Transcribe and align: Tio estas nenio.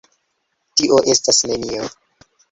Tio 0.79 0.97
estas 1.13 1.41
nenio. 1.51 1.85